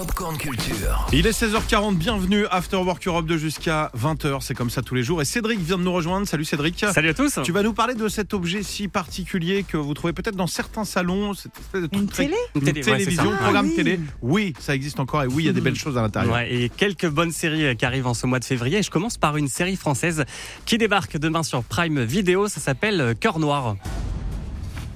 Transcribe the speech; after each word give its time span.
Popcorn 0.00 0.38
Culture. 0.38 1.06
Il 1.12 1.26
est 1.26 1.38
16h40, 1.38 1.94
bienvenue 1.94 2.46
After 2.50 2.76
Work 2.78 3.06
Europe 3.06 3.26
2 3.26 3.36
jusqu'à 3.36 3.90
20h, 3.94 4.40
c'est 4.40 4.54
comme 4.54 4.70
ça 4.70 4.80
tous 4.80 4.94
les 4.94 5.02
jours. 5.02 5.20
Et 5.20 5.26
Cédric 5.26 5.60
vient 5.60 5.76
de 5.76 5.82
nous 5.82 5.92
rejoindre, 5.92 6.26
salut 6.26 6.46
Cédric. 6.46 6.86
Salut 6.94 7.10
à 7.10 7.12
tous. 7.12 7.38
Tu 7.44 7.52
vas 7.52 7.62
nous 7.62 7.74
parler 7.74 7.92
de 7.94 8.08
cet 8.08 8.32
objet 8.32 8.62
si 8.62 8.88
particulier 8.88 9.62
que 9.62 9.76
vous 9.76 9.92
trouvez 9.92 10.14
peut-être 10.14 10.36
dans 10.36 10.46
certains 10.46 10.86
salons, 10.86 11.34
cette 11.34 11.52
espèce 11.58 11.82
de 11.82 11.86
truc 11.86 12.00
Une 12.00 12.08
très- 12.08 12.24
télé 12.24 12.36
Une 12.54 12.62
télé, 12.62 12.80
ouais, 12.80 12.92
télévision, 12.96 13.30
ça. 13.30 13.36
programme 13.36 13.66
Ah 13.66 13.68
oui. 13.68 13.76
télé. 13.76 14.00
Oui, 14.22 14.54
ça 14.58 14.74
existe 14.74 14.98
encore 15.00 15.22
et 15.22 15.26
oui, 15.26 15.42
il 15.42 15.46
y 15.46 15.50
a 15.50 15.52
des 15.52 15.60
belles 15.60 15.76
choses 15.76 15.98
à 15.98 16.00
l'intérieur. 16.00 16.32
Ouais, 16.34 16.50
et 16.50 16.70
quelques 16.70 17.08
bonnes 17.10 17.32
séries 17.32 17.66
euh, 17.66 17.74
qui 17.74 17.84
arrivent 17.84 18.06
en 18.06 18.14
ce 18.14 18.26
mois 18.26 18.38
de 18.38 18.46
février. 18.46 18.78
Et 18.78 18.82
je 18.82 18.90
commence 18.90 19.18
par 19.18 19.36
une 19.36 19.48
série 19.48 19.76
française 19.76 20.24
qui 20.64 20.78
débarque 20.78 21.18
demain 21.18 21.42
sur 21.42 21.62
Prime 21.62 22.02
Video. 22.04 22.48
Ça 22.48 22.60
s'appelle 22.62 23.02
euh, 23.02 23.12
Cœur 23.12 23.38
Noir. 23.38 23.76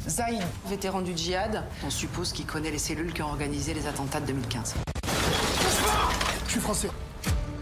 Zaïd, 0.09 0.41
vétéran 0.69 1.01
du 1.03 1.15
djihad, 1.17 1.63
on 1.87 1.91
suppose 1.91 2.33
qu'il 2.33 2.45
connaît 2.47 2.71
les 2.71 2.79
cellules 2.79 3.13
qui 3.13 3.21
ont 3.23 3.29
organisé 3.29 3.73
les 3.75 3.87
attentats 3.87 4.21
de 4.21 4.27
2015. 4.29 4.75
Je 6.55 6.61
suis 6.61 6.67
français. 6.67 6.91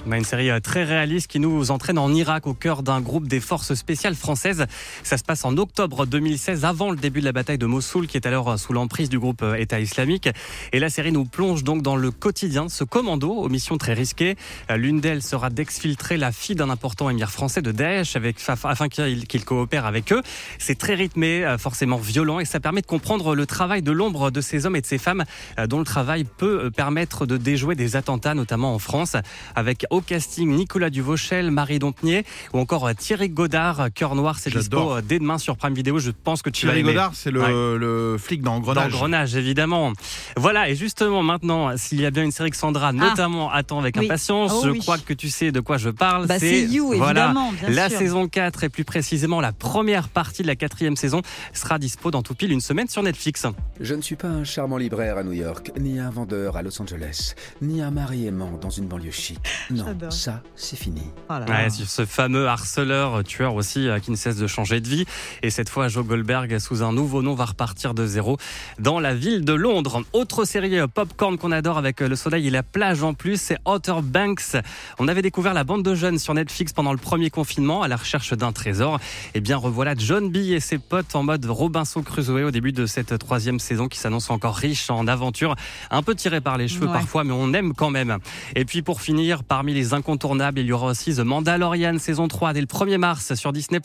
On 0.05 0.11
a 0.11 0.19
une 0.19 0.24
série 0.24 0.51
euh, 0.51 0.59
très 0.59 0.83
réaliste 0.83 1.29
qui 1.29 1.38
nous 1.38 1.70
entraîne 1.70 1.97
en 1.97 2.12
Irak 2.12 2.48
au 2.48 2.55
cœur 2.55 2.83
d'un 2.83 3.01
groupe 3.01 3.29
des 3.29 3.38
forces 3.38 3.74
spéciales 3.74 4.16
françaises. 4.16 4.66
Ça 5.05 5.16
se 5.16 5.23
passe 5.23 5.45
en 5.45 5.56
octobre 5.56 6.06
2016, 6.06 6.65
avant 6.65 6.91
le 6.91 6.97
début 6.97 7.20
de 7.20 7.24
la 7.24 7.30
bataille 7.30 7.59
de 7.59 7.66
Mossoul, 7.66 8.09
qui 8.09 8.16
est 8.16 8.27
alors 8.27 8.51
euh, 8.51 8.57
sous 8.57 8.73
l'emprise 8.73 9.09
du 9.09 9.20
groupe 9.20 9.43
euh, 9.43 9.55
État 9.55 9.79
islamique. 9.79 10.29
Et 10.73 10.80
la 10.80 10.91
série 10.91 11.12
nous 11.12 11.24
plonge 11.24 11.62
donc 11.62 11.83
dans 11.83 11.95
le 11.95 12.10
quotidien 12.10 12.65
de 12.65 12.70
ce 12.70 12.83
commando 12.83 13.30
aux 13.30 13.48
missions 13.48 13.79
très 13.79 13.93
risquées. 13.93 14.34
L'une 14.74 15.01
d'elles 15.01 15.23
sera 15.23 15.51
d'exfiltrer 15.51 16.16
la 16.16 16.32
fille 16.32 16.57
d'un 16.57 16.71
important 16.71 17.09
émir 17.09 17.30
français 17.30 17.62
de 17.62 17.71
Daesh 17.71 18.16
afin 18.65 18.88
qu'il 18.88 19.45
coopère 19.45 19.87
avec 19.87 20.12
eux. 20.12 20.23
C'est 20.59 20.77
très 20.77 20.95
rythmé, 20.95 21.57
forcément 21.59 21.96
violent, 21.96 22.41
et 22.41 22.45
ça 22.45 22.60
permet 22.60 22.80
de 22.80 22.87
comprendre 22.87 23.34
le 23.34 23.46
travail 23.46 23.82
de 23.82 23.93
l'ombre 23.93 24.30
de 24.30 24.41
ces 24.41 24.66
hommes 24.66 24.77
et 24.77 24.80
de 24.80 24.87
ces 24.87 24.98
femmes 24.98 25.24
dont 25.69 25.79
le 25.79 25.84
travail 25.84 26.24
peut 26.24 26.71
permettre 26.71 27.27
de 27.27 27.37
déjouer 27.37 27.74
des 27.74 27.96
attentats, 27.96 28.34
notamment 28.34 28.74
en 28.74 28.79
France, 28.79 29.16
avec 29.55 29.87
au 29.92 30.01
casting 30.01 30.48
Nicolas 30.56 30.88
Duvauchel, 30.88 31.51
Marie 31.51 31.79
Dompnier 31.79 32.24
ou 32.54 32.59
encore 32.59 32.87
euh, 32.87 32.95
Thierry 32.95 33.29
Godard. 33.29 33.88
Cœur 33.95 34.15
Noir, 34.15 34.38
c'est 34.38 34.49
dispo 34.51 34.93
euh, 34.95 35.02
dès 35.07 35.18
demain 35.18 35.37
sur 35.37 35.57
Prime 35.59 35.74
Video. 35.74 35.99
Je 35.99 36.10
pense 36.10 36.40
que 36.40 36.49
tu 36.51 36.65
vas 36.66 36.73
Thierry 36.73 36.80
aimer. 36.80 36.95
Godard, 36.95 37.12
c'est 37.15 37.30
le, 37.30 37.43
Ouais. 37.43 37.79
le 37.79 38.16
flic 38.18 38.40
dans 38.40 38.54
Engrenage. 38.54 38.90
D'engrenage, 38.93 39.37
évidemment. 39.37 39.93
Voilà, 40.37 40.71
et 40.71 40.74
justement, 40.74 41.23
maintenant, 41.23 41.76
s'il 41.76 42.01
y 42.01 42.07
a 42.07 42.10
bien 42.10 42.24
une 42.24 42.32
série 42.32 42.51
que 42.51 42.57
Sandra, 42.57 42.93
notamment, 42.93 43.51
attend 43.51 43.80
avec 43.80 43.96
Ah. 43.96 44.01
Oui. 44.01 44.07
impatience, 44.07 44.52
Oh 44.54 44.62
je 44.65 44.71
oui. 44.71 44.79
crois 44.79 44.96
que 44.96 45.12
tu 45.12 45.29
sais 45.29 45.52
de 45.52 45.60
quoi 45.60 45.76
je 45.76 45.90
parle. 45.90 46.27
Bah, 46.27 46.38
c'est 46.38 46.62
You, 46.62 46.95
voilà, 46.96 47.27
évidemment, 47.27 47.52
bien 47.52 47.68
la 47.68 47.88
sûr. 47.90 47.99
saison 47.99 48.29
4 48.29 48.65
et 48.65 48.68
plus 48.71 48.84
précisément 48.84 49.40
la 49.43 49.52
première 49.52 50.09
partie 50.09 50.40
de 50.43 50.46
la 50.46 50.56
quatrième 50.56 50.96
saison 50.96 51.21
sera 51.52 51.79
dispo 51.79 52.10
dans 52.10 52.23
tout 52.23 52.34
pile 52.34 52.51
une 52.52 52.60
semaine 52.62 52.88
sur 52.88 53.02
Netflix. 53.02 53.46
Je 53.80 53.95
ne 53.95 54.01
suis 54.01 54.16
pas 54.16 54.29
un 54.29 54.45
charmant 54.45 54.79
libraire 54.79 55.18
à 55.18 55.23
New 55.23 55.32
York, 55.32 55.73
ni 55.79 55.99
un 55.99 56.10
vendeur 56.10 56.56
à 56.56 56.62
Los 56.62 56.80
Angeles, 56.80 57.34
ni 57.60 57.82
un 57.82 57.90
mari 57.90 58.27
aimant 58.27 58.59
dans 58.60 58.71
une 58.71 58.87
banlieue 58.87 59.10
chic. 59.10 59.38
Non, 59.71 59.82
Ça, 60.11 60.43
c'est 60.57 60.77
fini. 60.77 61.02
Oh 61.29 61.35
là 61.35 61.41
là. 61.41 61.47
Ouais, 61.65 61.71
sur 61.71 61.87
ce 61.87 62.05
fameux 62.05 62.47
harceleur, 62.49 63.15
euh, 63.19 63.23
tueur 63.23 63.55
aussi, 63.55 63.89
euh, 63.89 63.99
qui 63.99 64.11
ne 64.11 64.16
cesse 64.16 64.37
de 64.37 64.47
changer 64.47 64.81
de 64.81 64.89
vie. 64.89 65.05
Et 65.43 65.50
cette 65.50 65.69
fois, 65.69 65.89
Joe 65.89 66.05
Goldberg, 66.06 66.59
sous 66.59 66.83
un 66.83 66.93
nouveau 66.93 67.22
nom, 67.22 67.34
va 67.34 67.47
repartir 67.47 67.94
de 67.94 68.06
zéro 68.06 68.37
dans 68.78 69.00
la 69.00 69.15
ville 69.15 69.44
de 69.44 69.53
Londres. 69.53 70.03
Autre 70.12 70.44
série 70.44 70.78
euh, 70.78 70.87
popcorn 70.87 71.39
qu'on 71.39 71.53
adore 71.53 71.78
avec 71.78 72.00
le 72.00 72.16
soleil 72.16 72.47
et 72.47 72.50
la 72.50 72.62
plage 72.62 73.03
en 73.03 73.15
plus, 73.15 73.41
c'est 73.41 73.59
Outer 73.66 73.97
Banks. 74.03 74.56
On 74.99 75.09
avait 75.09 75.22
découvert 75.22 75.55
la 75.55 75.65
bande 75.65 75.83
de 75.83 75.94
jeunes 75.94 76.19
sur 76.19 76.34
Netflix 76.34 76.72
pendant 76.72 76.93
le 76.93 76.99
premier 76.99 77.31
confinement 77.31 77.83
à 77.83 77.89
la 77.89 77.97
recherche 77.97 78.33
d'un 78.34 78.53
trésor. 78.53 78.99
Et 79.34 79.41
bien 79.41 79.56
revoilà 79.56 79.94
John 79.97 80.31
B 80.31 80.37
et 80.37 80.61
ses 80.61 80.78
potes 80.78 81.15
en 81.15 81.22
mode 81.22 81.44
Robinson 81.47 82.03
Crusoe 82.03 82.44
au 82.44 82.50
début 82.50 82.72
de 82.72 82.87
cette 82.87 83.19
troisième 83.19 83.59
saison 83.59 83.89
qui 83.89 83.99
s'annonce 83.99 84.31
encore 84.31 84.56
riche 84.56 84.91
en 84.91 85.06
aventures. 85.06 85.55
Un 85.91 86.03
peu 86.03 86.15
tiré 86.15 86.41
par 86.41 86.59
les 86.59 86.69
cheveux 86.69 86.87
Ouais. 86.87 86.93
parfois, 86.93 87.22
mais 87.25 87.33
on 87.33 87.53
aime 87.53 87.75
quand 87.75 87.91
même. 87.91 88.19
Et 88.56 88.65
puis 88.65 88.83
pour 88.83 89.00
finir, 89.00 89.44
parmi 89.44 89.72
les 89.72 89.94
incontournables, 89.94 90.60
il 90.60 90.66
y 90.66 90.72
aura 90.72 90.88
aussi 90.88 91.15
The 91.15 91.20
Mandalorian 91.20 91.98
saison 91.98 92.28
3 92.28 92.53
dès 92.53 92.60
le 92.60 92.66
1er 92.66 92.98
mars 92.98 93.34
sur 93.34 93.53
Disney+. 93.53 93.81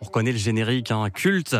On 0.00 0.06
reconnaît 0.06 0.32
le 0.32 0.38
générique, 0.38 0.90
un 0.90 1.10
culte, 1.10 1.56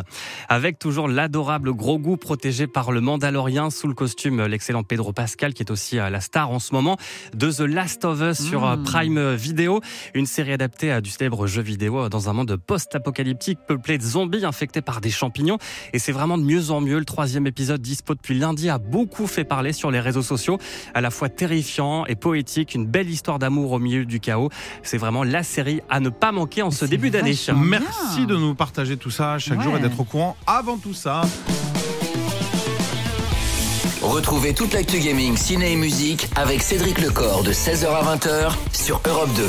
avec 0.48 0.78
toujours 0.78 1.08
l'adorable 1.08 1.72
gros 1.72 1.98
goût 1.98 2.16
protégé 2.16 2.66
par 2.66 2.92
le 2.92 3.00
Mandalorien 3.00 3.70
sous 3.70 3.88
le 3.88 3.94
costume, 3.94 4.44
l'excellent 4.47 4.82
Pedro 4.82 5.12
Pascal, 5.12 5.54
qui 5.54 5.62
est 5.62 5.70
aussi 5.70 5.98
euh, 5.98 6.10
la 6.10 6.20
star 6.20 6.50
en 6.50 6.58
ce 6.58 6.72
moment, 6.74 6.97
de 7.34 7.50
The 7.50 7.60
Last 7.60 8.04
of 8.04 8.20
Us 8.20 8.47
sur 8.47 8.64
euh, 8.64 8.76
Mm. 8.76 8.84
Prime 8.84 9.34
Video, 9.34 9.80
une 10.14 10.26
série 10.26 10.52
adaptée 10.52 10.92
à 10.92 11.00
du 11.00 11.10
célèbre 11.10 11.47
jeu 11.47 11.62
vidéo 11.62 12.04
euh, 12.04 12.08
dans 12.08 12.28
un 12.28 12.32
monde 12.32 12.56
post-apocalyptique 12.56 13.58
peuplé 13.66 13.98
de 13.98 14.02
zombies 14.02 14.44
infectés 14.44 14.82
par 14.82 15.00
des 15.00 15.10
champignons. 15.10 15.58
Et 15.92 15.98
c'est 15.98 16.12
vraiment 16.12 16.38
de 16.38 16.44
mieux 16.44 16.70
en 16.70 16.80
mieux. 16.80 16.98
Le 16.98 17.04
troisième 17.04 17.47
épisode 17.47 17.80
dispo 17.80 18.14
depuis 18.14 18.38
lundi 18.38 18.68
a 18.68 18.78
beaucoup 18.78 19.26
fait 19.26 19.44
parler 19.44 19.72
sur 19.72 19.91
les 19.91 20.00
réseaux 20.00 20.22
sociaux, 20.22 20.58
à 20.94 21.00
la 21.00 21.10
fois 21.10 21.28
terrifiant 21.28 22.06
et 22.06 22.14
poétique, 22.14 22.74
une 22.74 22.86
belle 22.86 23.10
histoire 23.10 23.38
d'amour 23.38 23.72
au 23.72 23.78
milieu 23.78 24.04
du 24.04 24.20
chaos. 24.20 24.50
C'est 24.82 24.98
vraiment 24.98 25.24
la 25.24 25.42
série 25.42 25.80
à 25.88 26.00
ne 26.00 26.08
pas 26.08 26.32
manquer 26.32 26.62
en 26.62 26.70
ce 26.70 26.84
début 26.84 27.10
d'année. 27.10 27.34
vachement 27.34 28.25
Merci 28.28 28.41
de 28.41 28.47
nous 28.47 28.54
partager 28.56 28.97
tout 28.97 29.10
ça 29.10 29.38
chaque 29.38 29.59
Ouais. 29.59 29.64
jour 29.64 29.76
et 29.76 29.81
d'être 29.81 30.00
au 30.00 30.04
courant 30.04 30.37
avant 30.48 30.78
tout 30.78 30.94
ça. 30.94 31.20
Retrouvez 34.03 34.53
toute 34.54 34.72
l'actu 34.75 34.98
gaming, 34.98 35.37
ciné 35.37 35.72
et 35.72 35.76
musique 35.76 36.28
avec 36.34 36.60
Cédric 36.62 36.98
Lecor 37.00 37.42
de 37.44 37.53
16h 37.53 37.86
à 37.86 38.16
20h 38.16 38.53
sur 38.72 39.00
Europe 39.06 39.31
2. 39.36 39.47